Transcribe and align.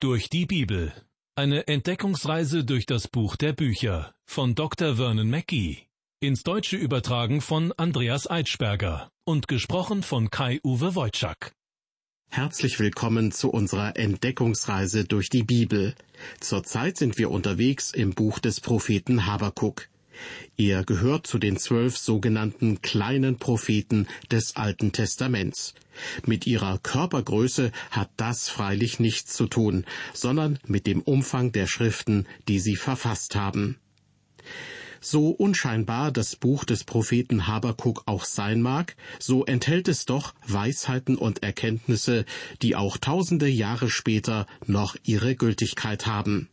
Durch 0.00 0.30
die 0.30 0.46
Bibel. 0.46 0.92
Eine 1.34 1.66
Entdeckungsreise 1.66 2.64
durch 2.64 2.86
das 2.86 3.08
Buch 3.08 3.34
der 3.34 3.52
Bücher 3.52 4.14
von 4.24 4.54
Dr. 4.54 4.94
Vernon 4.94 5.28
Mackey. 5.28 5.88
Ins 6.20 6.44
Deutsche 6.44 6.76
übertragen 6.76 7.40
von 7.40 7.72
Andreas 7.76 8.28
Eitschberger 8.28 9.10
und 9.24 9.48
gesprochen 9.48 10.04
von 10.04 10.30
Kai-Uwe 10.30 10.94
Wojczak. 10.94 11.50
Herzlich 12.30 12.78
willkommen 12.78 13.32
zu 13.32 13.50
unserer 13.50 13.96
Entdeckungsreise 13.96 15.04
durch 15.04 15.30
die 15.30 15.42
Bibel. 15.42 15.96
Zurzeit 16.38 16.96
sind 16.96 17.18
wir 17.18 17.32
unterwegs 17.32 17.90
im 17.90 18.10
Buch 18.10 18.38
des 18.38 18.60
Propheten 18.60 19.26
Habakuk. 19.26 19.88
Er 20.56 20.84
gehört 20.84 21.26
zu 21.26 21.38
den 21.38 21.56
zwölf 21.56 21.96
sogenannten 21.96 22.82
kleinen 22.82 23.38
Propheten 23.38 24.08
des 24.30 24.56
Alten 24.56 24.92
Testaments. 24.92 25.74
Mit 26.26 26.46
ihrer 26.46 26.78
Körpergröße 26.78 27.72
hat 27.90 28.10
das 28.16 28.48
freilich 28.48 29.00
nichts 29.00 29.34
zu 29.34 29.46
tun, 29.46 29.84
sondern 30.14 30.58
mit 30.66 30.86
dem 30.86 31.02
Umfang 31.02 31.52
der 31.52 31.66
Schriften, 31.66 32.26
die 32.48 32.58
sie 32.58 32.76
verfasst 32.76 33.36
haben. 33.36 33.76
So 35.00 35.28
unscheinbar 35.28 36.10
das 36.10 36.34
Buch 36.34 36.64
des 36.64 36.82
Propheten 36.82 37.46
Habakuk 37.46 38.02
auch 38.06 38.24
sein 38.24 38.60
mag, 38.60 38.96
so 39.20 39.44
enthält 39.44 39.86
es 39.86 40.06
doch 40.06 40.34
Weisheiten 40.46 41.16
und 41.16 41.42
Erkenntnisse, 41.42 42.24
die 42.62 42.74
auch 42.74 42.96
tausende 42.96 43.48
Jahre 43.48 43.90
später 43.90 44.46
noch 44.66 44.96
ihre 45.04 45.36
Gültigkeit 45.36 46.06
haben. 46.06 46.48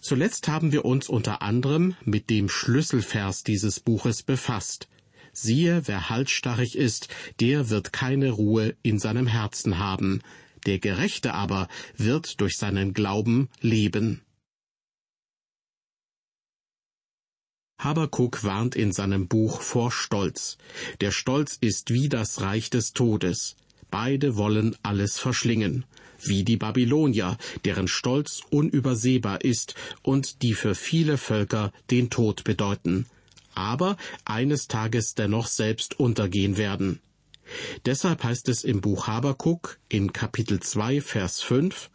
Zuletzt 0.00 0.48
haben 0.48 0.72
wir 0.72 0.84
uns 0.84 1.08
unter 1.08 1.42
anderem 1.42 1.94
mit 2.04 2.30
dem 2.30 2.48
Schlüsselvers 2.48 3.44
dieses 3.44 3.80
Buches 3.80 4.22
befasst. 4.22 4.88
Siehe, 5.32 5.86
wer 5.86 6.10
halsstarrig 6.10 6.76
ist, 6.76 7.08
der 7.40 7.70
wird 7.70 7.92
keine 7.92 8.30
Ruhe 8.30 8.76
in 8.82 8.98
seinem 8.98 9.26
Herzen 9.26 9.78
haben, 9.78 10.20
der 10.66 10.78
Gerechte 10.78 11.34
aber 11.34 11.68
wird 11.96 12.40
durch 12.40 12.58
seinen 12.58 12.92
Glauben 12.92 13.48
leben. 13.60 14.22
Habakuk 17.78 18.44
warnt 18.44 18.76
in 18.76 18.92
seinem 18.92 19.26
Buch 19.26 19.60
vor 19.60 19.90
Stolz. 19.90 20.56
Der 21.00 21.10
Stolz 21.10 21.56
ist 21.60 21.90
wie 21.90 22.08
das 22.08 22.40
Reich 22.40 22.70
des 22.70 22.92
Todes. 22.92 23.56
Beide 23.90 24.36
wollen 24.36 24.76
alles 24.82 25.18
verschlingen 25.18 25.84
wie 26.26 26.44
die 26.44 26.56
Babylonier, 26.56 27.36
deren 27.64 27.88
Stolz 27.88 28.40
unübersehbar 28.50 29.42
ist 29.42 29.74
und 30.02 30.42
die 30.42 30.54
für 30.54 30.74
viele 30.74 31.18
Völker 31.18 31.72
den 31.90 32.10
Tod 32.10 32.44
bedeuten, 32.44 33.06
aber 33.54 33.96
eines 34.24 34.68
Tages 34.68 35.14
dennoch 35.14 35.46
selbst 35.46 35.98
untergehen 35.98 36.56
werden. 36.56 37.00
Deshalb 37.84 38.24
heißt 38.24 38.48
es 38.48 38.64
im 38.64 38.80
Buch 38.80 39.06
Habakuk 39.06 39.78
in 39.88 40.12
Kapitel 40.12 40.60
2, 40.60 41.00
Vers 41.00 41.42
5, 41.42 41.90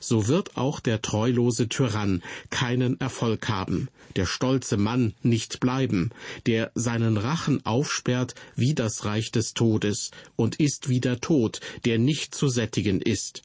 so 0.00 0.28
wird 0.28 0.56
auch 0.56 0.80
der 0.80 1.02
treulose 1.02 1.68
Tyrann 1.68 2.22
keinen 2.50 3.00
Erfolg 3.00 3.48
haben, 3.48 3.88
der 4.16 4.26
stolze 4.26 4.76
Mann 4.76 5.14
nicht 5.22 5.60
bleiben, 5.60 6.10
der 6.46 6.70
seinen 6.74 7.16
Rachen 7.16 7.64
aufsperrt 7.64 8.34
wie 8.56 8.74
das 8.74 9.04
Reich 9.04 9.30
des 9.30 9.54
Todes 9.54 10.10
und 10.36 10.60
ist 10.60 10.88
wie 10.88 11.00
der 11.00 11.20
Tod, 11.20 11.60
der 11.84 11.98
nicht 11.98 12.34
zu 12.34 12.48
sättigen 12.48 13.00
ist. 13.00 13.42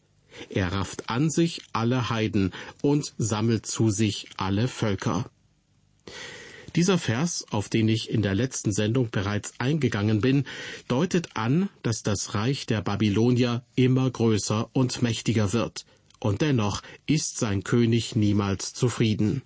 Er 0.50 0.72
rafft 0.72 1.09
an 1.09 1.30
sich 1.30 1.61
alle 1.73 2.09
Heiden 2.09 2.53
und 2.81 3.13
sammelt 3.17 3.66
zu 3.66 3.89
sich 3.89 4.27
alle 4.38 4.67
Völker. 4.67 5.30
Dieser 6.75 6.97
Vers, 7.00 7.45
auf 7.50 7.67
den 7.67 7.88
ich 7.88 8.09
in 8.09 8.22
der 8.22 8.35
letzten 8.35 8.72
Sendung 8.72 9.09
bereits 9.09 9.53
eingegangen 9.57 10.22
bin, 10.22 10.45
deutet 10.88 11.35
an, 11.35 11.69
dass 11.81 12.03
das 12.03 12.35
Reich 12.35 12.67
der 12.67 12.81
Babylonier 12.81 13.63
immer 13.75 14.09
größer 14.09 14.69
und 14.73 15.02
mächtiger 15.02 15.52
wird, 15.52 15.85
und 16.20 16.42
dennoch 16.42 16.81
ist 17.06 17.38
sein 17.38 17.64
König 17.64 18.16
niemals 18.16 18.73
zufrieden. 18.73 19.42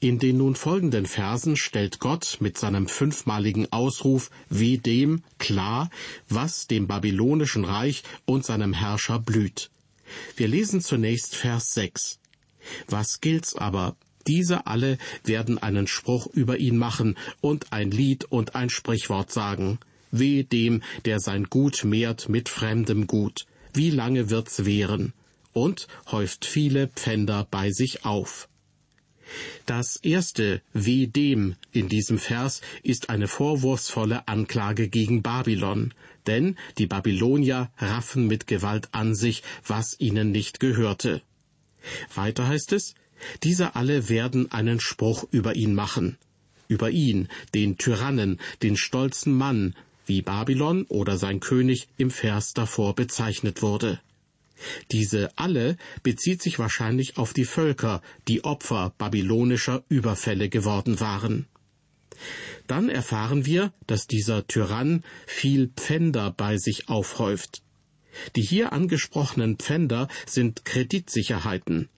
In 0.00 0.18
den 0.18 0.38
nun 0.38 0.54
folgenden 0.54 1.06
Versen 1.06 1.56
stellt 1.56 1.98
Gott 1.98 2.38
mit 2.40 2.56
seinem 2.56 2.88
fünfmaligen 2.88 3.70
Ausruf 3.72 4.30
wie 4.48 4.78
dem 4.78 5.22
klar, 5.38 5.90
was 6.28 6.66
dem 6.66 6.86
babylonischen 6.86 7.64
Reich 7.64 8.02
und 8.24 8.44
seinem 8.44 8.72
Herrscher 8.72 9.18
blüht. 9.18 9.70
Wir 10.36 10.48
lesen 10.48 10.80
zunächst 10.80 11.36
Vers 11.36 11.74
6. 11.74 12.18
Was 12.88 13.20
gilt's 13.20 13.54
aber? 13.54 13.96
Diese 14.26 14.66
alle 14.66 14.98
werden 15.24 15.58
einen 15.58 15.86
Spruch 15.86 16.26
über 16.26 16.58
ihn 16.58 16.76
machen 16.76 17.16
und 17.40 17.72
ein 17.72 17.90
Lied 17.90 18.24
und 18.24 18.54
ein 18.54 18.70
Sprichwort 18.70 19.32
sagen. 19.32 19.78
Weh 20.10 20.42
dem, 20.42 20.82
der 21.04 21.20
sein 21.20 21.44
Gut 21.44 21.84
mehrt 21.84 22.28
mit 22.28 22.48
fremdem 22.48 23.06
Gut. 23.06 23.46
Wie 23.72 23.90
lange 23.90 24.28
wird's 24.30 24.64
währen? 24.64 25.12
Und 25.52 25.88
häuft 26.10 26.44
viele 26.44 26.88
Pfänder 26.88 27.46
bei 27.50 27.70
sich 27.70 28.04
auf. 28.04 28.48
Das 29.66 29.96
erste 29.96 30.60
Weh 30.72 31.06
dem 31.06 31.54
in 31.72 31.88
diesem 31.88 32.18
Vers 32.18 32.60
ist 32.82 33.10
eine 33.10 33.28
vorwurfsvolle 33.28 34.26
Anklage 34.26 34.88
gegen 34.88 35.22
Babylon, 35.22 35.94
denn 36.26 36.56
die 36.78 36.86
Babylonier 36.86 37.70
raffen 37.78 38.26
mit 38.26 38.46
Gewalt 38.46 38.88
an 38.92 39.14
sich, 39.14 39.42
was 39.64 39.98
ihnen 39.98 40.32
nicht 40.32 40.60
gehörte. 40.60 41.22
Weiter 42.14 42.48
heißt 42.48 42.72
es, 42.72 42.94
diese 43.42 43.74
alle 43.74 44.08
werden 44.08 44.50
einen 44.50 44.80
Spruch 44.80 45.24
über 45.30 45.54
ihn 45.54 45.74
machen, 45.74 46.16
über 46.68 46.90
ihn, 46.90 47.28
den 47.54 47.78
Tyrannen, 47.78 48.40
den 48.62 48.76
stolzen 48.76 49.34
Mann, 49.34 49.74
wie 50.06 50.22
Babylon 50.22 50.84
oder 50.88 51.16
sein 51.18 51.40
König 51.40 51.88
im 51.96 52.10
Vers 52.10 52.52
davor 52.52 52.94
bezeichnet 52.94 53.62
wurde. 53.62 54.00
Diese 54.90 55.36
alle 55.36 55.76
bezieht 56.02 56.42
sich 56.42 56.58
wahrscheinlich 56.58 57.16
auf 57.16 57.32
die 57.32 57.44
Völker, 57.44 58.02
die 58.28 58.44
Opfer 58.44 58.94
babylonischer 58.98 59.84
Überfälle 59.88 60.48
geworden 60.48 61.00
waren. 61.00 61.46
Dann 62.66 62.88
erfahren 62.88 63.46
wir, 63.46 63.72
dass 63.86 64.06
dieser 64.06 64.46
Tyrann 64.46 65.04
viel 65.26 65.68
Pfänder 65.68 66.30
bei 66.30 66.56
sich 66.58 66.88
aufhäuft. 66.88 67.62
Die 68.36 68.42
hier 68.42 68.72
angesprochenen 68.72 69.56
Pfänder 69.56 70.08
sind 70.26 70.64
Kreditsicherheiten. 70.64 71.88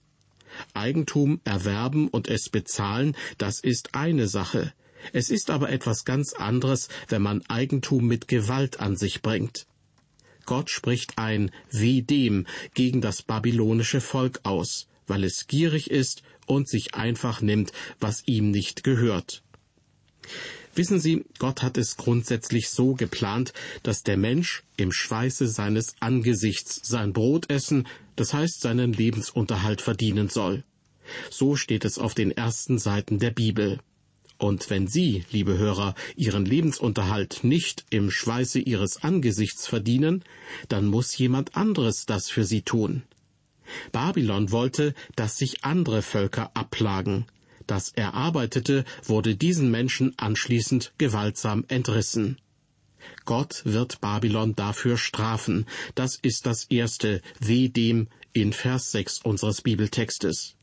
Eigentum 0.73 1.41
erwerben 1.43 2.07
und 2.07 2.27
es 2.27 2.49
bezahlen, 2.49 3.15
das 3.37 3.59
ist 3.59 3.95
eine 3.95 4.27
Sache. 4.27 4.73
Es 5.11 5.29
ist 5.29 5.49
aber 5.49 5.69
etwas 5.69 6.05
ganz 6.05 6.33
anderes, 6.33 6.87
wenn 7.09 7.21
man 7.21 7.45
Eigentum 7.47 8.07
mit 8.07 8.27
Gewalt 8.27 8.79
an 8.79 8.95
sich 8.95 9.21
bringt. 9.21 9.65
Gott 10.45 10.69
spricht 10.69 11.17
ein 11.17 11.51
Wie 11.71 12.01
dem 12.01 12.45
gegen 12.73 13.01
das 13.01 13.21
babylonische 13.21 14.01
Volk 14.01 14.39
aus, 14.43 14.87
weil 15.07 15.23
es 15.23 15.47
gierig 15.47 15.89
ist 15.89 16.23
und 16.45 16.67
sich 16.67 16.95
einfach 16.95 17.41
nimmt, 17.41 17.71
was 17.99 18.23
ihm 18.25 18.51
nicht 18.51 18.83
gehört. 18.83 19.43
Wissen 20.75 20.99
Sie, 20.99 21.25
Gott 21.37 21.61
hat 21.61 21.77
es 21.77 21.97
grundsätzlich 21.97 22.69
so 22.69 22.95
geplant, 22.95 23.53
dass 23.83 24.01
der 24.01 24.17
Mensch 24.17 24.63
im 24.75 24.91
Schweiße 24.91 25.47
seines 25.47 25.95
Angesichts 25.99 26.81
sein 26.83 27.13
Brot 27.13 27.49
essen, 27.51 27.87
das 28.15 28.33
heißt 28.33 28.61
seinen 28.61 28.93
Lebensunterhalt 28.93 29.81
verdienen 29.81 30.29
soll. 30.29 30.63
So 31.29 31.55
steht 31.55 31.85
es 31.85 31.99
auf 31.99 32.15
den 32.15 32.31
ersten 32.31 32.79
Seiten 32.79 33.19
der 33.19 33.31
Bibel. 33.31 33.79
Und 34.43 34.69
wenn 34.69 34.87
Sie, 34.87 35.23
liebe 35.31 35.57
Hörer, 35.57 35.95
Ihren 36.17 36.45
Lebensunterhalt 36.45 37.45
nicht 37.45 37.85
im 37.91 38.11
Schweiße 38.11 38.59
Ihres 38.59 39.01
Angesichts 39.01 39.67
verdienen, 39.67 40.21
dann 40.67 40.85
muss 40.85 41.17
jemand 41.17 41.55
anderes 41.55 42.05
das 42.05 42.29
für 42.29 42.43
Sie 42.43 42.61
tun. 42.61 43.03
Babylon 43.93 44.51
wollte, 44.51 44.95
dass 45.15 45.37
sich 45.37 45.63
andere 45.63 46.01
Völker 46.01 46.51
abplagen. 46.55 47.25
Das 47.67 47.91
Erarbeitete 47.91 48.83
wurde 49.05 49.37
diesen 49.37 49.71
Menschen 49.71 50.13
anschließend 50.17 50.91
gewaltsam 50.97 51.63
entrissen. 51.69 52.37
Gott 53.23 53.61
wird 53.63 54.01
Babylon 54.01 54.57
dafür 54.57 54.97
strafen. 54.97 55.67
Das 55.95 56.19
ist 56.21 56.45
das 56.45 56.65
erste 56.65 57.21
Weh 57.39 57.69
dem 57.69 58.09
in 58.33 58.51
Vers 58.51 58.91
6 58.91 59.19
unseres 59.19 59.61
Bibeltextes. 59.61 60.57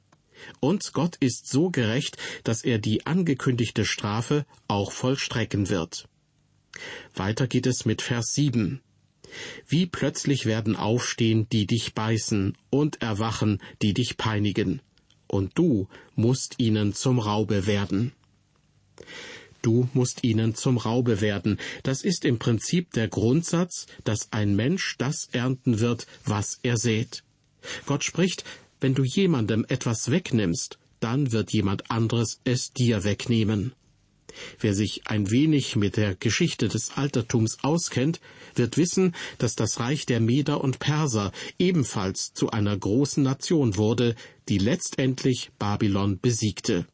Und 0.60 0.92
Gott 0.92 1.16
ist 1.16 1.48
so 1.48 1.70
gerecht, 1.70 2.16
dass 2.44 2.62
er 2.62 2.78
die 2.78 3.06
angekündigte 3.06 3.84
Strafe 3.84 4.46
auch 4.68 4.92
vollstrecken 4.92 5.68
wird. 5.68 6.08
Weiter 7.14 7.46
geht 7.46 7.66
es 7.66 7.84
mit 7.84 8.02
Vers 8.02 8.32
7. 8.34 8.80
Wie 9.66 9.86
plötzlich 9.86 10.46
werden 10.46 10.76
aufstehen, 10.76 11.48
die 11.50 11.66
dich 11.66 11.94
beißen, 11.94 12.56
und 12.70 13.00
erwachen, 13.00 13.60
die 13.82 13.94
dich 13.94 14.16
peinigen. 14.16 14.80
Und 15.26 15.56
du 15.56 15.88
musst 16.16 16.56
ihnen 16.58 16.92
zum 16.94 17.18
Raube 17.20 17.66
werden. 17.66 18.12
Du 19.62 19.88
musst 19.92 20.24
ihnen 20.24 20.54
zum 20.54 20.78
Raube 20.78 21.20
werden. 21.20 21.58
Das 21.82 22.02
ist 22.02 22.24
im 22.24 22.38
Prinzip 22.38 22.92
der 22.92 23.08
Grundsatz, 23.08 23.86
dass 24.04 24.32
ein 24.32 24.56
Mensch 24.56 24.96
das 24.98 25.28
ernten 25.32 25.80
wird, 25.80 26.06
was 26.24 26.58
er 26.62 26.76
sät. 26.76 27.22
Gott 27.84 28.02
spricht, 28.04 28.44
wenn 28.80 28.94
du 28.94 29.04
jemandem 29.04 29.64
etwas 29.68 30.10
wegnimmst, 30.10 30.78
dann 31.00 31.32
wird 31.32 31.52
jemand 31.52 31.90
anderes 31.90 32.40
es 32.44 32.72
dir 32.72 33.04
wegnehmen. 33.04 33.72
Wer 34.60 34.74
sich 34.74 35.06
ein 35.06 35.30
wenig 35.30 35.76
mit 35.76 35.96
der 35.96 36.14
Geschichte 36.14 36.68
des 36.68 36.96
Altertums 36.96 37.58
auskennt, 37.62 38.20
wird 38.54 38.76
wissen, 38.76 39.14
dass 39.38 39.56
das 39.56 39.80
Reich 39.80 40.06
der 40.06 40.20
Meder 40.20 40.62
und 40.62 40.78
Perser 40.78 41.32
ebenfalls 41.58 42.32
zu 42.32 42.50
einer 42.50 42.76
großen 42.76 43.22
Nation 43.22 43.76
wurde, 43.76 44.14
die 44.48 44.58
letztendlich 44.58 45.50
Babylon 45.58 46.20
besiegte. 46.20 46.86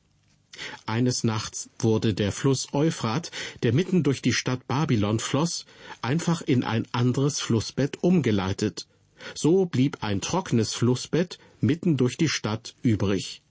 Eines 0.86 1.24
Nachts 1.24 1.68
wurde 1.78 2.14
der 2.14 2.32
Fluss 2.32 2.68
Euphrat, 2.72 3.30
der 3.62 3.74
mitten 3.74 4.02
durch 4.02 4.22
die 4.22 4.32
Stadt 4.32 4.66
Babylon 4.66 5.18
floss, 5.18 5.66
einfach 6.00 6.40
in 6.40 6.64
ein 6.64 6.86
anderes 6.92 7.40
Flussbett 7.40 8.02
umgeleitet. 8.02 8.86
So 9.34 9.66
blieb 9.66 9.98
ein 10.02 10.20
trockenes 10.20 10.74
Flussbett 10.74 11.38
mitten 11.60 11.96
durch 11.96 12.16
die 12.16 12.28
Stadt 12.28 12.74
übrig. 12.82 13.42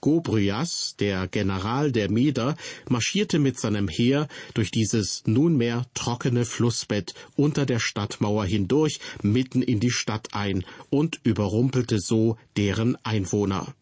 Gobryas, 0.00 0.96
der 0.98 1.28
General 1.28 1.92
der 1.92 2.10
Meder, 2.10 2.56
marschierte 2.88 3.38
mit 3.38 3.58
seinem 3.58 3.88
Heer 3.88 4.28
durch 4.54 4.70
dieses 4.70 5.22
nunmehr 5.26 5.86
trockene 5.94 6.44
Flussbett 6.44 7.14
unter 7.36 7.66
der 7.66 7.78
Stadtmauer 7.78 8.44
hindurch 8.44 9.00
mitten 9.22 9.62
in 9.62 9.80
die 9.80 9.90
Stadt 9.90 10.34
ein 10.34 10.64
und 10.90 11.20
überrumpelte 11.22 12.00
so 12.00 12.36
deren 12.56 12.96
Einwohner. 13.04 13.74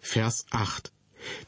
Vers 0.00 0.46
8 0.50 0.92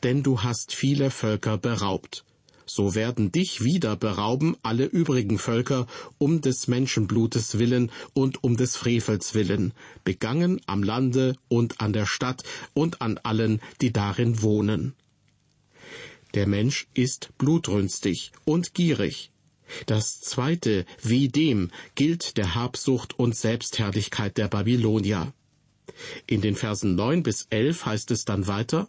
Denn 0.02 0.22
du 0.22 0.42
hast 0.42 0.74
viele 0.74 1.10
Völker 1.10 1.56
beraubt 1.58 2.24
so 2.66 2.94
werden 2.94 3.32
dich 3.32 3.62
wieder 3.62 3.96
berauben 3.96 4.56
alle 4.62 4.84
übrigen 4.84 5.38
Völker 5.38 5.86
um 6.18 6.40
des 6.40 6.68
Menschenblutes 6.68 7.58
willen 7.58 7.90
und 8.12 8.42
um 8.42 8.56
des 8.56 8.76
Frevels 8.76 9.34
willen, 9.34 9.72
begangen 10.04 10.60
am 10.66 10.82
Lande 10.82 11.36
und 11.48 11.80
an 11.80 11.92
der 11.92 12.06
Stadt 12.06 12.42
und 12.72 13.00
an 13.00 13.18
allen, 13.22 13.60
die 13.80 13.92
darin 13.92 14.42
wohnen. 14.42 14.94
Der 16.34 16.48
Mensch 16.48 16.88
ist 16.94 17.30
blutrünstig 17.38 18.32
und 18.44 18.74
gierig. 18.74 19.30
Das 19.86 20.20
zweite, 20.20 20.84
wie 21.02 21.28
dem, 21.28 21.70
gilt 21.94 22.36
der 22.36 22.54
Habsucht 22.54 23.18
und 23.18 23.36
Selbstherrlichkeit 23.36 24.36
der 24.36 24.48
Babylonier. 24.48 25.32
In 26.26 26.40
den 26.40 26.56
Versen 26.56 26.96
neun 26.96 27.22
bis 27.22 27.46
elf 27.50 27.86
heißt 27.86 28.10
es 28.10 28.24
dann 28.24 28.46
weiter, 28.46 28.88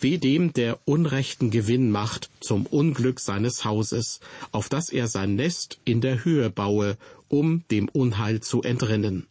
wie 0.00 0.18
dem, 0.18 0.52
der 0.52 0.78
unrechten 0.84 1.50
Gewinn 1.50 1.90
macht 1.90 2.30
zum 2.40 2.66
Unglück 2.66 3.20
seines 3.20 3.64
Hauses, 3.64 4.20
auf 4.50 4.68
dass 4.68 4.88
er 4.88 5.08
sein 5.08 5.34
Nest 5.34 5.78
in 5.84 6.00
der 6.00 6.24
Höhe 6.24 6.50
baue, 6.50 6.96
um 7.28 7.64
dem 7.70 7.88
Unheil 7.88 8.40
zu 8.40 8.62
entrinnen. 8.62 9.26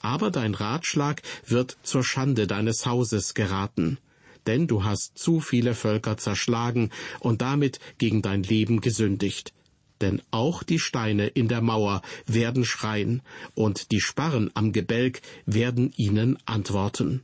Aber 0.00 0.30
dein 0.30 0.54
Ratschlag 0.54 1.22
wird 1.46 1.76
zur 1.82 2.04
Schande 2.04 2.46
deines 2.46 2.86
Hauses 2.86 3.34
geraten, 3.34 3.98
denn 4.46 4.66
du 4.66 4.84
hast 4.84 5.18
zu 5.18 5.40
viele 5.40 5.74
Völker 5.74 6.16
zerschlagen 6.16 6.90
und 7.20 7.42
damit 7.42 7.78
gegen 7.98 8.22
dein 8.22 8.42
Leben 8.42 8.80
gesündigt. 8.80 9.52
Denn 10.00 10.22
auch 10.30 10.62
die 10.62 10.78
Steine 10.78 11.26
in 11.28 11.48
der 11.48 11.62
Mauer 11.62 12.02
werden 12.26 12.64
schreien, 12.64 13.22
und 13.54 13.92
die 13.92 14.00
Sparren 14.00 14.50
am 14.54 14.72
Gebälk 14.72 15.22
werden 15.46 15.92
ihnen 15.96 16.38
antworten. 16.44 17.22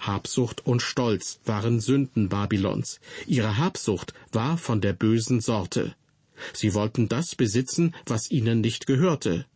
Habsucht 0.00 0.66
und 0.66 0.82
Stolz 0.82 1.40
waren 1.44 1.78
Sünden 1.80 2.28
Babylons. 2.28 3.00
Ihre 3.26 3.58
Habsucht 3.58 4.14
war 4.32 4.58
von 4.58 4.80
der 4.80 4.92
bösen 4.92 5.40
Sorte. 5.40 5.94
Sie 6.52 6.74
wollten 6.74 7.08
das 7.08 7.34
besitzen, 7.34 7.94
was 8.06 8.30
ihnen 8.30 8.60
nicht 8.60 8.86
gehörte. 8.86 9.46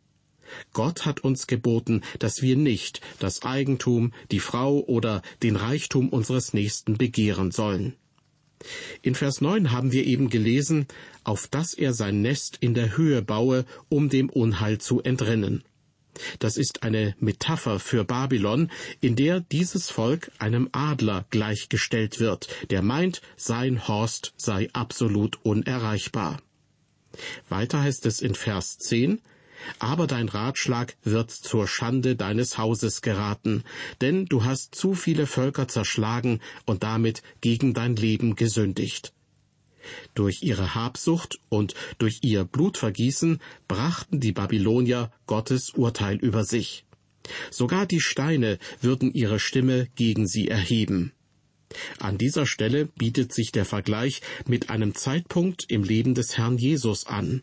Gott 0.73 1.07
hat 1.07 1.21
uns 1.21 1.47
geboten, 1.47 2.03
dass 2.19 2.43
wir 2.43 2.57
nicht 2.57 3.01
das 3.19 3.43
Eigentum, 3.43 4.13
die 4.31 4.41
Frau 4.41 4.81
oder 4.81 5.23
den 5.43 5.57
Reichtum 5.57 6.11
unseres 6.11 6.53
Nächsten 6.53 6.99
begehren 6.99 7.51
sollen. 7.51 7.97
In 9.03 9.15
Vers 9.15 9.41
9 9.41 9.73
haben 9.73 9.93
wir 9.93 10.05
eben 10.05 10.31
gelesen, 10.31 10.87
auf 11.23 11.49
dass 11.49 11.75
er 11.75 11.93
sein 11.93 12.23
Nest 12.23 12.57
in 12.61 12.75
der 12.75 12.97
Höhe 12.97 13.23
baue, 13.23 13.65
um 13.89 14.09
dem 14.09 14.31
Unheil 14.31 14.79
zu 14.79 15.03
entrinnen. 15.03 15.65
Das 16.39 16.57
ist 16.57 16.83
eine 16.83 17.15
Metapher 17.19 17.81
für 17.81 18.05
Babylon, 18.05 18.71
in 19.01 19.17
der 19.17 19.41
dieses 19.41 19.91
Volk 19.91 20.31
einem 20.39 20.69
Adler 20.73 21.25
gleichgestellt 21.31 22.21
wird, 22.21 22.49
der 22.71 22.83
meint, 22.83 23.23
sein 23.37 23.89
Horst 23.89 24.33
sei 24.37 24.69
absolut 24.73 25.39
unerreichbar. 25.45 26.41
Weiter 27.49 27.83
heißt 27.83 28.07
es 28.07 28.21
in 28.21 28.35
Vers 28.35 28.79
10, 28.79 29.21
aber 29.79 30.07
dein 30.07 30.29
Ratschlag 30.29 30.97
wird 31.05 31.31
zur 31.31 31.67
Schande 31.67 32.17
deines 32.17 32.59
Hauses 32.59 33.03
geraten, 33.03 33.65
denn 34.01 34.27
du 34.27 34.45
hast 34.45 34.75
zu 34.75 34.95
viele 34.95 35.27
Völker 35.27 35.69
zerschlagen 35.69 36.41
und 36.67 36.83
damit 36.83 37.23
gegen 37.41 37.73
dein 37.73 37.97
Leben 37.97 38.37
gesündigt. 38.37 39.14
Durch 40.15 40.43
ihre 40.43 40.75
Habsucht 40.75 41.39
und 41.49 41.75
durch 41.99 42.21
ihr 42.23 42.45
Blutvergießen 42.45 43.41
brachten 43.69 44.21
die 44.21 44.33
Babylonier 44.33 45.11
Gottes 45.27 45.71
Urteil 45.71 46.17
über 46.17 46.45
sich. 46.45 46.85
Sogar 47.51 47.87
die 47.87 48.01
Steine 48.01 48.59
würden 48.81 49.13
ihre 49.13 49.39
Stimme 49.39 49.89
gegen 49.97 50.27
sie 50.27 50.49
erheben. 50.49 51.13
An 51.99 52.19
dieser 52.19 52.47
Stelle 52.47 52.87
bietet 52.87 53.33
sich 53.33 53.51
der 53.51 53.65
Vergleich 53.65 54.21
mit 54.47 54.71
einem 54.71 54.95
Zeitpunkt 54.95 55.65
im 55.69 55.83
Leben 55.83 56.15
des 56.15 56.37
Herrn 56.37 56.59
Jesus 56.59 57.07
an. 57.07 57.43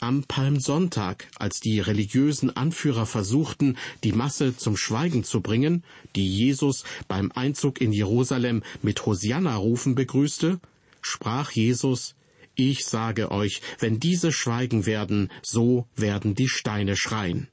Am 0.00 0.24
Palmsonntag, 0.24 1.28
als 1.36 1.60
die 1.60 1.78
religiösen 1.78 2.56
Anführer 2.56 3.06
versuchten, 3.06 3.76
die 4.02 4.12
Masse 4.12 4.56
zum 4.56 4.76
Schweigen 4.76 5.22
zu 5.22 5.40
bringen, 5.40 5.84
die 6.16 6.26
Jesus 6.26 6.84
beim 7.06 7.30
Einzug 7.32 7.80
in 7.80 7.92
Jerusalem 7.92 8.62
mit 8.82 9.06
Hosianna-Rufen 9.06 9.94
begrüßte, 9.94 10.58
sprach 11.00 11.50
Jesus, 11.52 12.14
Ich 12.54 12.84
sage 12.84 13.30
euch, 13.30 13.60
wenn 13.78 14.00
diese 14.00 14.32
schweigen 14.32 14.86
werden, 14.86 15.30
so 15.42 15.86
werden 15.96 16.34
die 16.34 16.48
Steine 16.48 16.96
schreien. 16.96 17.48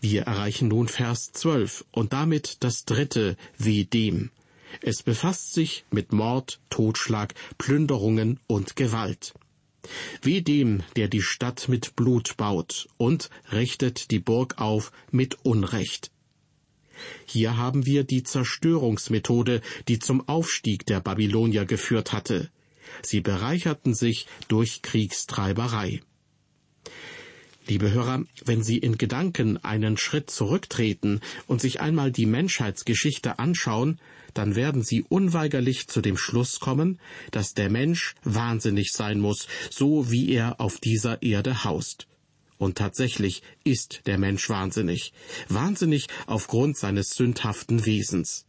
Wir 0.00 0.22
erreichen 0.22 0.68
nun 0.68 0.88
Vers 0.88 1.32
12 1.32 1.84
und 1.90 2.12
damit 2.12 2.62
das 2.62 2.84
dritte 2.84 3.36
wie 3.56 3.84
dem. 3.86 4.30
Es 4.82 5.02
befasst 5.02 5.54
sich 5.54 5.84
mit 5.90 6.12
Mord, 6.12 6.60
Totschlag, 6.68 7.34
Plünderungen 7.58 8.40
und 8.46 8.76
Gewalt. 8.76 9.34
Wie 10.22 10.42
dem, 10.42 10.82
der 10.96 11.08
die 11.08 11.22
Stadt 11.22 11.68
mit 11.68 11.96
Blut 11.96 12.36
baut 12.36 12.88
und 12.96 13.30
richtet 13.52 14.10
die 14.10 14.18
Burg 14.18 14.58
auf 14.58 14.92
mit 15.10 15.38
Unrecht. 15.44 16.10
Hier 17.26 17.56
haben 17.56 17.86
wir 17.86 18.04
die 18.04 18.22
Zerstörungsmethode, 18.22 19.60
die 19.88 19.98
zum 19.98 20.28
Aufstieg 20.28 20.86
der 20.86 21.00
Babylonier 21.00 21.64
geführt 21.64 22.12
hatte. 22.12 22.50
Sie 23.02 23.20
bereicherten 23.20 23.94
sich 23.94 24.26
durch 24.48 24.82
Kriegstreiberei. 24.82 26.02
Liebe 27.66 27.92
Hörer, 27.92 28.24
wenn 28.44 28.62
Sie 28.62 28.76
in 28.76 28.98
Gedanken 28.98 29.56
einen 29.56 29.96
Schritt 29.96 30.30
zurücktreten 30.30 31.20
und 31.46 31.62
sich 31.62 31.80
einmal 31.80 32.12
die 32.12 32.26
Menschheitsgeschichte 32.26 33.38
anschauen, 33.38 33.98
dann 34.34 34.54
werden 34.54 34.82
Sie 34.82 35.02
unweigerlich 35.08 35.88
zu 35.88 36.02
dem 36.02 36.18
Schluss 36.18 36.60
kommen, 36.60 37.00
dass 37.30 37.54
der 37.54 37.70
Mensch 37.70 38.16
wahnsinnig 38.22 38.92
sein 38.92 39.18
muss, 39.18 39.48
so 39.70 40.10
wie 40.10 40.30
er 40.30 40.60
auf 40.60 40.78
dieser 40.78 41.22
Erde 41.22 41.64
haust. 41.64 42.06
Und 42.58 42.78
tatsächlich 42.78 43.42
ist 43.64 44.02
der 44.06 44.18
Mensch 44.18 44.48
wahnsinnig. 44.48 45.12
Wahnsinnig 45.48 46.06
aufgrund 46.26 46.76
seines 46.76 47.10
sündhaften 47.10 47.84
Wesens. 47.84 48.46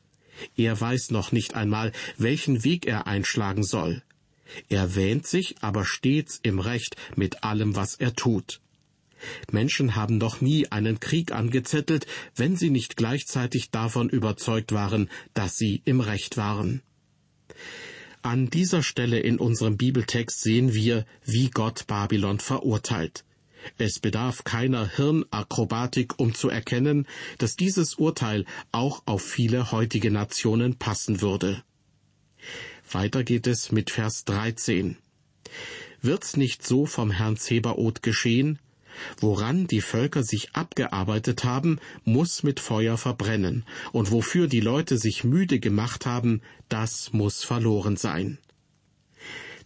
Er 0.56 0.80
weiß 0.80 1.12
noch 1.12 1.32
nicht 1.32 1.56
einmal, 1.56 1.92
welchen 2.18 2.64
Weg 2.64 2.86
er 2.86 3.08
einschlagen 3.08 3.64
soll. 3.64 4.04
Er 4.70 4.96
wähnt 4.96 5.26
sich 5.26 5.56
aber 5.62 5.86
stets 5.86 6.40
im 6.44 6.60
Recht 6.60 6.96
mit 7.16 7.44
allem, 7.44 7.76
was 7.76 7.96
er 7.96 8.14
tut. 8.14 8.62
Menschen 9.52 9.96
haben 9.96 10.18
noch 10.18 10.42
nie 10.42 10.72
einen 10.72 11.00
Krieg 11.00 11.32
angezettelt, 11.32 12.06
wenn 12.36 12.56
sie 12.56 12.70
nicht 12.70 12.96
gleichzeitig 12.96 13.72
davon 13.72 14.10
überzeugt 14.10 14.72
waren, 14.72 15.10
dass 15.34 15.58
sie 15.58 15.82
im 15.86 16.00
Recht 16.00 16.38
waren. 16.38 16.82
An 18.22 18.50
dieser 18.50 18.84
Stelle 18.84 19.20
in 19.20 19.40
unserem 19.40 19.78
Bibeltext 19.78 20.42
sehen 20.42 20.74
wir, 20.74 21.06
wie 21.24 21.50
Gott 21.50 21.88
Babylon 21.88 22.40
verurteilt. 22.40 23.24
Es 23.78 24.00
bedarf 24.00 24.44
keiner 24.44 24.88
Hirnakrobatik, 24.88 26.20
um 26.20 26.34
zu 26.34 26.50
erkennen, 26.50 27.08
dass 27.38 27.56
dieses 27.56 27.96
Urteil 27.96 28.46
auch 28.72 29.04
auf 29.06 29.24
viele 29.24 29.72
heutige 29.72 30.12
Nationen 30.12 30.78
passen 30.78 31.22
würde. 31.22 31.64
Weiter 32.92 33.24
geht 33.24 33.48
es 33.48 33.72
mit 33.72 33.90
Vers 33.90 34.26
13. 34.26 34.98
Wird's 36.02 36.38
nicht 36.38 36.66
so 36.66 36.86
vom 36.86 37.12
Herrn 37.12 37.38
Zebaoth 37.38 38.04
geschehen? 38.04 38.60
Woran 39.20 39.68
die 39.68 39.82
Völker 39.82 40.24
sich 40.24 40.56
abgearbeitet 40.56 41.44
haben, 41.44 41.80
muss 42.04 42.44
mit 42.44 42.60
Feuer 42.60 42.98
verbrennen, 42.98 43.66
und 43.92 44.12
wofür 44.12 44.48
die 44.48 44.62
Leute 44.62 44.98
sich 44.98 45.24
müde 45.24 45.60
gemacht 45.60 46.06
haben, 46.06 46.42
das 46.70 47.12
muss 47.12 47.44
verloren 47.44 47.98
sein. 47.98 48.38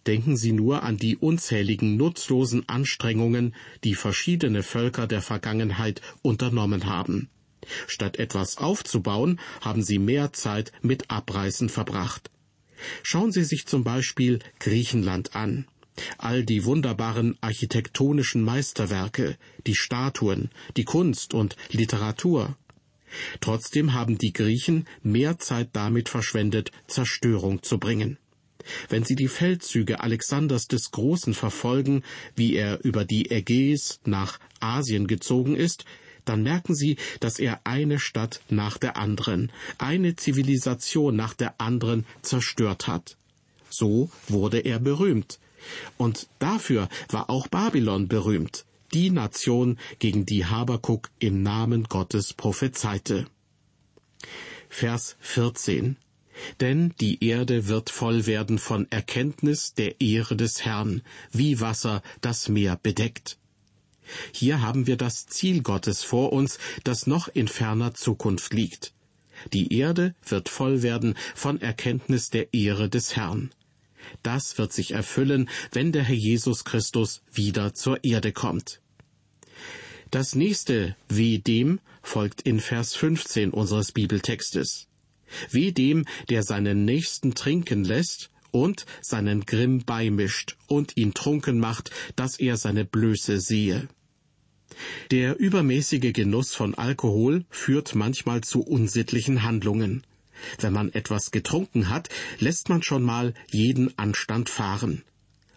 Denken 0.08 0.38
Sie 0.38 0.54
nur 0.54 0.84
an 0.84 0.98
die 0.98 1.18
unzähligen 1.18 1.98
nutzlosen 1.98 2.68
Anstrengungen, 2.68 3.54
die 3.84 3.96
verschiedene 3.96 4.64
Völker 4.64 5.08
der 5.08 5.22
Vergangenheit 5.22 6.02
unternommen 6.22 6.86
haben. 6.86 7.30
Statt 7.88 8.18
etwas 8.18 8.58
aufzubauen, 8.58 9.40
haben 9.62 9.84
sie 9.84 10.00
mehr 10.00 10.34
Zeit 10.34 10.72
mit 10.82 11.12
Abreißen 11.12 11.70
verbracht. 11.70 12.32
Schauen 13.04 13.32
Sie 13.32 13.44
sich 13.44 13.68
zum 13.68 13.84
Beispiel 13.84 14.40
Griechenland 14.60 15.36
an. 15.36 15.66
All 16.18 16.46
die 16.46 16.64
wunderbaren 16.64 17.38
architektonischen 17.42 18.42
Meisterwerke, 18.42 19.38
die 19.68 19.76
Statuen, 19.76 20.50
die 20.78 20.86
Kunst 20.86 21.34
und 21.34 21.58
Literatur. 21.72 22.56
Trotzdem 23.42 23.94
haben 23.94 24.18
die 24.18 24.32
Griechen 24.32 24.88
mehr 25.04 25.40
Zeit 25.40 25.70
damit 25.74 26.08
verschwendet, 26.08 26.72
Zerstörung 26.88 27.64
zu 27.64 27.80
bringen. 27.80 28.18
Wenn 28.90 29.04
Sie 29.04 29.16
die 29.16 29.28
Feldzüge 29.28 30.02
Alexanders 30.02 30.68
des 30.68 30.92
Großen 30.92 31.34
verfolgen, 31.34 32.04
wie 32.36 32.56
er 32.56 32.84
über 32.84 33.06
die 33.06 33.32
Ägäis 33.32 34.00
nach 34.06 34.40
Asien 34.60 35.08
gezogen 35.08 35.56
ist, 35.56 35.86
dann 36.26 36.44
merken 36.44 36.76
Sie, 36.76 36.98
dass 37.20 37.40
er 37.40 37.62
eine 37.64 38.00
Stadt 38.00 38.42
nach 38.50 38.78
der 38.78 38.98
anderen, 38.98 39.52
eine 39.78 40.16
Zivilisation 40.16 41.16
nach 41.16 41.34
der 41.34 41.60
anderen 41.60 42.06
zerstört 42.22 42.88
hat. 42.88 43.18
So 43.70 44.12
wurde 44.28 44.60
er 44.60 44.80
berühmt. 44.80 45.40
Und 45.98 46.28
dafür 46.40 46.90
war 47.10 47.30
auch 47.30 47.48
Babylon 47.48 48.08
berühmt, 48.08 48.66
die 48.94 49.10
Nation, 49.10 49.78
gegen 50.00 50.26
die 50.26 50.46
Habakuk 50.46 51.10
im 51.20 51.44
Namen 51.44 51.84
Gottes 51.84 52.34
prophezeite. 52.34 53.26
Vers 54.70 55.16
14 55.20 55.98
denn 56.60 56.94
die 57.00 57.24
Erde 57.24 57.68
wird 57.68 57.90
voll 57.90 58.26
werden 58.26 58.58
von 58.58 58.90
Erkenntnis 58.92 59.74
der 59.74 60.02
Ehre 60.02 60.36
des 60.36 60.66
Herrn, 60.66 61.02
wie 61.32 61.60
Wasser 61.60 62.02
das 62.22 62.50
Meer 62.50 62.78
bedeckt. 62.82 63.38
Hier 64.32 64.62
haben 64.62 64.88
wir 64.88 64.98
das 64.98 65.28
Ziel 65.28 65.62
Gottes 65.62 66.04
vor 66.04 66.34
uns, 66.34 66.58
das 66.84 67.08
noch 67.08 67.28
in 67.28 67.48
ferner 67.48 67.94
Zukunft 67.94 68.54
liegt. 68.54 68.94
Die 69.54 69.74
Erde 69.74 70.16
wird 70.28 70.50
voll 70.50 70.82
werden 70.82 71.16
von 71.36 71.62
Erkenntnis 71.62 72.30
der 72.30 72.54
Ehre 72.54 72.90
des 72.90 73.16
Herrn. 73.16 73.52
Das 74.24 74.58
wird 74.58 74.74
sich 74.74 74.92
erfüllen, 74.92 75.50
wenn 75.72 75.92
der 75.92 76.04
Herr 76.04 76.16
Jesus 76.16 76.66
Christus 76.66 77.22
wieder 77.32 77.74
zur 77.74 78.04
Erde 78.04 78.32
kommt. 78.32 78.82
Das 80.12 80.34
nächste 80.34 80.96
Weh 81.08 81.38
dem 81.38 81.80
folgt 82.02 82.42
in 82.42 82.60
Vers 82.60 82.96
15 82.96 83.52
unseres 83.52 83.92
Bibeltextes. 83.92 84.88
Weh 85.52 85.72
dem, 85.72 86.06
der 86.30 86.44
seinen 86.44 86.86
Nächsten 86.86 87.36
trinken 87.36 87.84
lässt 87.84 88.30
und 88.52 88.86
seinen 89.02 89.46
Grimm 89.46 89.86
beimischt 89.86 90.58
und 90.68 90.98
ihn 90.98 91.14
trunken 91.14 91.60
macht, 91.60 91.92
dass 92.16 92.40
er 92.40 92.58
seine 92.58 92.86
Blöße 92.86 93.40
sehe. 93.40 93.88
Der 95.12 95.40
übermäßige 95.40 96.14
Genuss 96.14 96.54
von 96.54 96.76
Alkohol 96.76 97.46
führt 97.50 97.96
manchmal 97.96 98.42
zu 98.42 98.62
unsittlichen 98.62 99.44
Handlungen. 99.44 100.04
Wenn 100.60 100.74
man 100.74 100.94
etwas 100.94 101.32
getrunken 101.32 101.90
hat, 101.90 102.10
lässt 102.40 102.70
man 102.70 102.82
schon 102.82 103.04
mal 103.04 103.34
jeden 103.52 103.98
Anstand 103.98 104.50
fahren. 104.50 105.04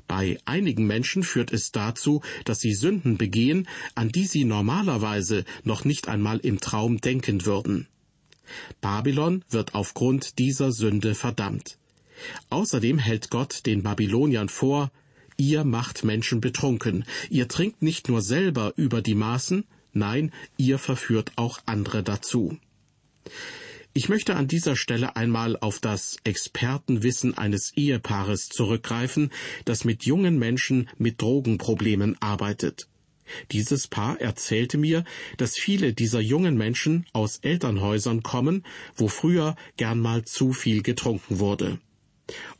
Bei 0.09 0.39
einigen 0.45 0.87
Menschen 0.87 1.23
führt 1.23 1.53
es 1.53 1.71
dazu, 1.71 2.21
dass 2.45 2.61
sie 2.61 2.75
Sünden 2.75 3.17
begehen, 3.17 3.69
an 3.95 4.11
die 4.11 4.27
sie 4.27 4.45
normalerweise 4.45 5.45
noch 5.63 5.85
nicht 5.85 6.09
einmal 6.09 6.39
im 6.39 6.61
Traum 6.61 7.01
denken 7.01 7.47
würden. 7.47 7.87
Babylon 8.81 9.45
wird 9.51 9.75
aufgrund 9.75 10.39
dieser 10.39 10.73
Sünde 10.73 11.15
verdammt. 11.15 11.79
Außerdem 12.51 12.99
hält 12.99 13.31
Gott 13.31 13.67
den 13.67 13.83
Babyloniern 13.83 14.49
vor, 14.49 14.91
ihr 15.37 15.65
macht 15.65 16.05
Menschen 16.05 16.41
betrunken, 16.41 17.05
ihr 17.31 17.49
trinkt 17.49 17.83
nicht 17.83 18.09
nur 18.09 18.23
selber 18.23 18.73
über 18.77 19.03
die 19.03 19.15
Maßen, 19.15 19.65
nein, 19.93 20.33
ihr 20.57 20.79
verführt 20.79 21.33
auch 21.37 21.59
andere 21.67 22.03
dazu. 22.03 22.59
Ich 23.95 24.09
möchte 24.09 24.37
an 24.37 24.49
dieser 24.49 24.75
Stelle 24.75 25.17
einmal 25.17 25.59
auf 25.59 25.79
das 25.79 26.17
Expertenwissen 26.25 27.37
eines 27.37 27.73
Ehepaares 27.77 28.49
zurückgreifen, 28.49 29.31
das 29.67 29.85
mit 29.85 30.07
jungen 30.07 30.39
Menschen 30.39 30.89
mit 30.97 31.21
Drogenproblemen 31.21 32.17
arbeitet. 32.21 32.89
Dieses 33.51 33.87
Paar 33.87 34.21
erzählte 34.21 34.79
mir, 34.79 35.05
dass 35.37 35.57
viele 35.57 35.93
dieser 35.93 36.21
jungen 36.21 36.57
Menschen 36.57 37.07
aus 37.13 37.39
Elternhäusern 37.39 38.23
kommen, 38.23 38.65
wo 38.97 39.09
früher 39.09 39.57
gern 39.77 40.01
mal 40.01 40.25
zu 40.25 40.53
viel 40.53 40.83
getrunken 40.83 41.39
wurde. 41.39 41.79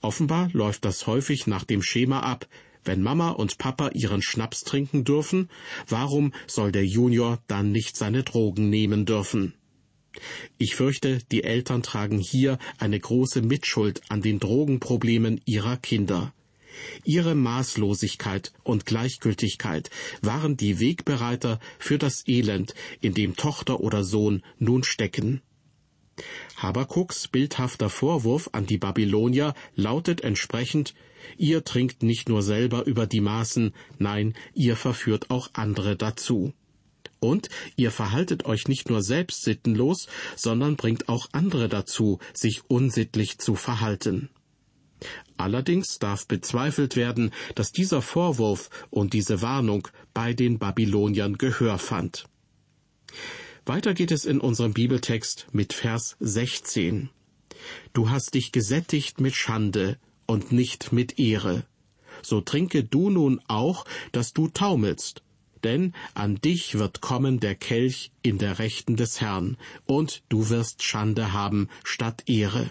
Offenbar 0.01 0.51
läuft 0.53 0.85
das 0.85 1.07
häufig 1.07 1.47
nach 1.47 1.65
dem 1.65 1.83
Schema 1.83 2.21
ab, 2.21 2.49
wenn 2.85 3.03
Mama 3.03 3.31
und 3.31 3.59
Papa 3.59 3.91
ihren 3.95 4.23
Schnaps 4.23 4.65
trinken 4.65 5.05
dürfen, 5.05 5.49
warum 5.89 6.33
soll 6.47 6.73
der 6.73 6.85
Junior 6.85 7.41
dann 7.47 7.71
nicht 7.71 7.97
seine 7.97 8.25
Drogen 8.25 8.71
nehmen 8.71 9.07
dürfen? 9.07 9.55
Ich 10.59 10.75
fürchte, 10.75 11.21
die 11.31 11.45
Eltern 11.45 11.83
tragen 11.83 12.19
hier 12.19 12.59
eine 12.79 12.99
große 12.99 13.41
Mitschuld 13.41 14.03
an 14.09 14.21
den 14.21 14.41
Drogenproblemen 14.41 15.41
ihrer 15.47 15.77
Kinder. 15.77 16.35
Ihre 17.05 17.35
Maßlosigkeit 17.35 18.53
und 18.63 18.87
Gleichgültigkeit 18.87 19.91
waren 20.21 20.57
die 20.57 20.81
Wegbereiter 20.81 21.61
für 21.79 21.99
das 21.99 22.27
Elend, 22.27 22.75
in 23.01 23.15
dem 23.15 23.37
Tochter 23.37 23.81
oder 23.81 24.05
Sohn 24.05 24.43
nun 24.59 24.85
stecken. 24.85 25.43
Habakuks 26.57 27.29
bildhafter 27.29 27.89
Vorwurf 27.89 28.51
an 28.53 28.67
die 28.67 28.79
Babylonier 28.79 29.55
lautet 29.75 30.21
entsprechend 30.21 30.95
Ihr 31.39 31.65
trinkt 31.65 32.03
nicht 32.03 32.29
nur 32.29 32.43
selber 32.43 32.85
über 32.87 33.07
die 33.07 33.21
Maßen, 33.21 33.73
nein, 33.99 34.35
ihr 34.55 34.77
verführt 34.77 35.31
auch 35.31 35.51
andere 35.53 35.97
dazu. 35.97 36.53
Und 37.21 37.49
ihr 37.77 37.93
verhaltet 37.93 38.45
euch 38.45 38.67
nicht 38.67 38.91
nur 38.91 39.03
selbst 39.03 39.45
sittenlos, 39.45 40.09
sondern 40.37 40.77
bringt 40.77 41.09
auch 41.09 41.29
andere 41.33 41.69
dazu, 41.69 42.19
sich 42.35 42.63
unsittlich 42.69 43.39
zu 43.39 43.55
verhalten. 43.55 44.29
Allerdings 45.37 45.99
darf 45.99 46.27
bezweifelt 46.27 46.97
werden, 46.97 47.33
dass 47.55 47.73
dieser 47.73 48.03
Vorwurf 48.03 48.71
und 48.91 49.13
diese 49.13 49.43
Warnung 49.43 49.89
bei 50.15 50.33
den 50.35 50.59
Babyloniern 50.59 51.39
Gehör 51.39 51.79
fand. 51.79 52.27
Weiter 53.65 53.95
geht 53.95 54.11
es 54.11 54.25
in 54.25 54.41
unserem 54.41 54.73
Bibeltext 54.73 55.47
mit 55.53 55.73
Vers 55.73 56.17
16. 56.21 57.11
Du 57.93 58.11
hast 58.11 58.35
dich 58.35 58.53
gesättigt 58.53 59.21
mit 59.21 59.35
Schande 59.35 59.99
und 60.27 60.51
nicht 60.53 60.93
mit 60.93 61.19
Ehre. 61.19 61.65
So 62.23 62.41
trinke 62.41 62.85
du 62.85 63.11
nun 63.11 63.41
auch, 63.49 63.85
dass 64.13 64.33
du 64.33 64.49
taumelst. 64.49 65.23
Denn 65.65 65.95
an 66.15 66.37
dich 66.37 66.77
wird 66.77 67.01
kommen 67.01 67.39
der 67.39 67.55
Kelch 67.55 68.11
in 68.23 68.39
der 68.39 68.59
Rechten 68.59 68.97
des 68.97 69.21
Herrn, 69.21 69.57
und 69.87 70.23
du 70.29 70.49
wirst 70.49 70.83
Schande 70.83 71.33
haben 71.33 71.69
statt 71.85 72.25
Ehre. 72.27 72.71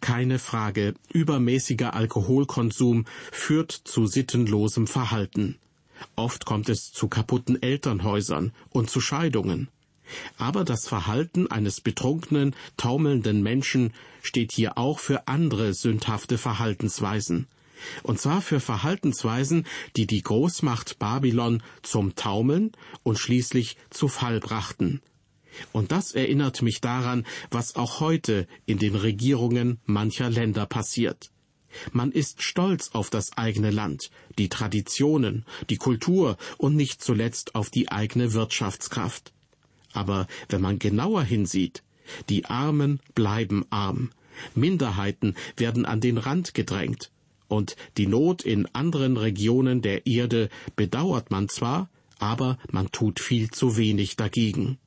Keine 0.00 0.38
Frage, 0.38 0.94
übermäßiger 1.12 1.94
Alkoholkonsum 1.94 3.04
führt 3.32 3.72
zu 3.72 4.06
sittenlosem 4.06 4.86
Verhalten. 4.86 5.58
Oft 6.16 6.44
kommt 6.44 6.68
es 6.68 6.92
zu 6.92 7.08
kaputten 7.08 7.60
Elternhäusern 7.60 8.52
und 8.70 8.90
zu 8.90 9.00
Scheidungen. 9.00 9.68
Aber 10.38 10.64
das 10.64 10.88
Verhalten 10.88 11.50
eines 11.50 11.80
betrunkenen, 11.80 12.54
taumelnden 12.76 13.42
Menschen 13.42 13.92
steht 14.22 14.52
hier 14.52 14.78
auch 14.78 14.98
für 14.98 15.28
andere 15.28 15.74
sündhafte 15.74 16.38
Verhaltensweisen. 16.38 17.46
Und 18.02 18.20
zwar 18.20 18.40
für 18.40 18.60
Verhaltensweisen, 18.60 19.66
die 19.96 20.06
die 20.06 20.22
Großmacht 20.22 20.98
Babylon 20.98 21.62
zum 21.82 22.14
Taumeln 22.16 22.72
und 23.02 23.18
schließlich 23.18 23.76
zu 23.90 24.08
Fall 24.08 24.40
brachten. 24.40 25.00
Und 25.72 25.92
das 25.92 26.12
erinnert 26.12 26.62
mich 26.62 26.80
daran, 26.80 27.26
was 27.50 27.76
auch 27.76 28.00
heute 28.00 28.46
in 28.66 28.78
den 28.78 28.94
Regierungen 28.94 29.80
mancher 29.86 30.30
Länder 30.30 30.66
passiert. 30.66 31.30
Man 31.92 32.12
ist 32.12 32.42
stolz 32.42 32.90
auf 32.92 33.10
das 33.10 33.36
eigene 33.36 33.70
Land, 33.70 34.10
die 34.38 34.48
Traditionen, 34.48 35.44
die 35.68 35.76
Kultur 35.76 36.36
und 36.56 36.76
nicht 36.76 37.02
zuletzt 37.02 37.54
auf 37.54 37.70
die 37.70 37.90
eigene 37.90 38.32
Wirtschaftskraft. 38.32 39.32
Aber 39.92 40.26
wenn 40.48 40.60
man 40.60 40.78
genauer 40.78 41.22
hinsieht, 41.22 41.82
die 42.28 42.46
Armen 42.46 43.00
bleiben 43.14 43.66
arm, 43.70 44.10
Minderheiten 44.54 45.34
werden 45.56 45.84
an 45.84 46.00
den 46.00 46.16
Rand 46.16 46.54
gedrängt, 46.54 47.10
und 47.48 47.76
die 47.96 48.06
Not 48.06 48.42
in 48.42 48.66
anderen 48.74 49.16
Regionen 49.16 49.80
der 49.80 50.06
Erde 50.06 50.50
bedauert 50.76 51.30
man 51.30 51.48
zwar, 51.48 51.88
aber 52.18 52.58
man 52.70 52.92
tut 52.92 53.20
viel 53.20 53.50
zu 53.50 53.76
wenig 53.76 54.16
dagegen. 54.16 54.78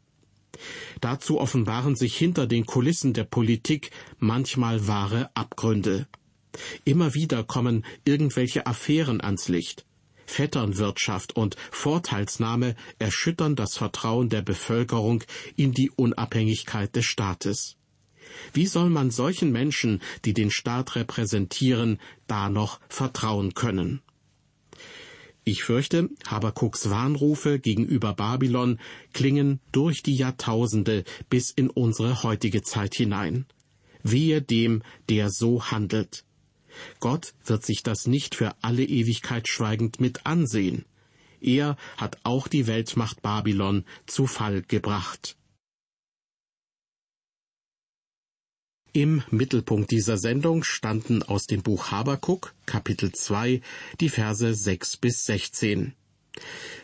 Dazu 1.00 1.40
offenbaren 1.40 1.96
sich 1.96 2.18
hinter 2.18 2.48
den 2.48 2.66
Kulissen 2.66 3.14
der 3.14 3.24
Politik 3.24 3.92
manchmal 4.20 4.88
wahre 4.88 5.30
Abgründe. 5.34 6.08
Immer 6.84 7.14
wieder 7.14 7.44
kommen 7.44 7.86
irgendwelche 8.04 8.68
Affären 8.68 9.22
ans 9.22 9.48
Licht. 9.48 9.86
Vetternwirtschaft 10.26 11.36
und 11.36 11.56
Vorteilsnahme 11.72 12.76
erschüttern 13.00 13.56
das 13.56 13.78
Vertrauen 13.78 14.30
der 14.30 14.42
Bevölkerung 14.42 15.24
in 15.56 15.74
die 15.74 15.92
Unabhängigkeit 15.92 16.96
des 16.96 17.06
Staates. 17.06 17.76
Wie 18.54 18.66
soll 18.66 18.90
man 18.90 19.12
solchen 19.12 19.52
Menschen, 19.52 20.02
die 20.24 20.34
den 20.34 20.52
Staat 20.52 20.96
repräsentieren, 20.96 22.00
da 22.28 22.50
noch 22.50 22.80
vertrauen 22.88 23.54
können? 23.54 24.02
Ich 25.44 25.64
fürchte, 25.64 26.10
Habakuks 26.28 26.92
Warnrufe 26.92 27.58
gegenüber 27.58 28.14
Babylon 28.14 28.80
klingen 29.12 29.60
durch 29.72 30.04
die 30.04 30.16
Jahrtausende 30.16 31.04
bis 31.30 31.50
in 31.50 31.70
unsere 31.72 32.22
heutige 32.22 32.62
Zeit 32.62 32.94
hinein. 32.94 33.46
Wehe 34.04 34.42
dem, 34.42 34.84
der 35.10 35.32
so 35.32 35.66
handelt. 35.66 36.26
Gott 37.00 37.34
wird 37.44 37.66
sich 37.66 37.82
das 37.82 38.06
nicht 38.06 38.36
für 38.36 38.56
alle 38.62 38.84
Ewigkeit 38.84 39.48
schweigend 39.48 40.00
mit 40.00 40.28
ansehen. 40.28 40.86
Er 41.42 41.76
hat 41.98 42.20
auch 42.24 42.48
die 42.48 42.68
Weltmacht 42.68 43.24
Babylon 43.24 43.84
zu 44.06 44.28
Fall 44.28 44.62
gebracht. 44.62 45.38
Im 48.94 49.24
Mittelpunkt 49.32 49.90
dieser 49.92 50.18
Sendung 50.18 50.66
standen 50.66 51.24
aus 51.24 51.46
dem 51.46 51.64
Buch 51.64 51.92
Habakuk, 51.92 52.54
Kapitel 52.66 53.14
2, 53.14 53.62
die 54.02 54.10
Verse 54.10 54.54
6 54.54 54.98
bis 54.98 55.24
16. 55.24 55.94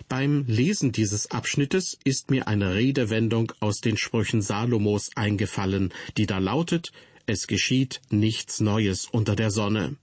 Beim 0.08 0.46
Lesen 0.48 0.94
dieses 0.94 1.32
Abschnittes 1.32 1.98
ist 2.06 2.32
mir 2.32 2.48
eine 2.48 2.76
Redewendung 2.76 3.52
aus 3.60 3.82
den 3.82 3.98
Sprüchen 3.98 4.42
Salomos 4.42 5.10
eingefallen, 5.16 5.94
die 6.16 6.26
da 6.26 6.38
lautet, 6.38 6.94
es 7.26 7.46
geschieht 7.46 8.00
nichts 8.10 8.62
Neues 8.62 9.10
unter 9.12 9.36
der 9.36 9.52
Sonne. 9.52 9.98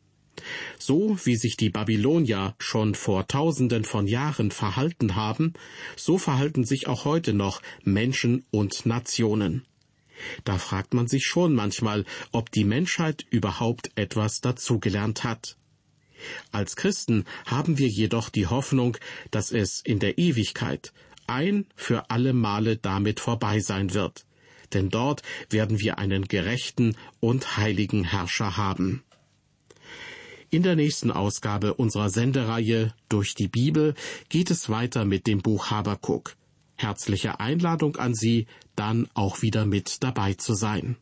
So 0.79 1.17
wie 1.25 1.37
sich 1.37 1.57
die 1.57 1.71
Babylonier 1.71 2.55
schon 2.59 2.95
vor 2.95 3.29
tausenden 3.29 3.85
von 3.85 4.07
Jahren 4.07 4.51
verhalten 4.51 5.15
haben, 5.15 5.55
so 5.97 6.19
verhalten 6.19 6.65
sich 6.65 6.87
auch 6.87 7.07
heute 7.07 7.33
noch 7.33 7.63
Menschen 7.83 8.45
und 8.51 8.85
Nationen. 8.85 9.65
Da 10.45 10.59
fragt 10.59 10.95
man 10.95 11.09
sich 11.09 11.25
schon 11.25 11.55
manchmal, 11.55 12.05
ob 12.33 12.51
die 12.51 12.65
Menschheit 12.65 13.25
überhaupt 13.31 13.91
etwas 13.97 14.41
dazugelernt 14.41 15.25
hat. 15.25 15.57
Als 16.53 16.77
Christen 16.77 17.25
haben 17.47 17.79
wir 17.79 17.89
jedoch 17.89 18.31
die 18.31 18.47
Hoffnung, 18.47 18.97
dass 19.31 19.51
es 19.51 19.81
in 19.81 19.99
der 19.99 20.19
Ewigkeit 20.19 20.93
ein 21.27 21.67
für 21.75 22.11
alle 22.11 22.33
Male 22.33 22.77
damit 22.77 23.21
vorbei 23.21 23.61
sein 23.61 23.95
wird, 23.95 24.25
denn 24.73 24.91
dort 24.91 25.23
werden 25.51 25.81
wir 25.81 25.99
einen 25.99 26.29
gerechten 26.29 26.97
und 27.21 27.57
heiligen 27.57 28.05
Herrscher 28.05 28.57
haben. 28.57 29.03
In 30.51 30.63
der 30.63 30.77
nächsten 30.77 31.11
Ausgabe 31.11 31.75
unserer 31.75 32.11
Sendereihe 32.11 32.95
Durch 33.09 33.35
die 33.35 33.49
Bibel 33.49 33.95
geht 34.29 34.51
es 34.51 34.69
weiter 34.69 35.05
mit 35.05 35.27
dem 35.27 35.43
Buch 35.43 35.71
Habakuk. 35.71 36.37
Herzliche 36.77 37.41
Einladung 37.41 37.97
an 37.97 38.15
Sie, 38.15 38.47
dann 38.77 39.09
auch 39.15 39.43
wieder 39.43 39.67
mit 39.67 40.03
dabei 40.03 40.35
zu 40.35 40.55
sein. 40.55 40.97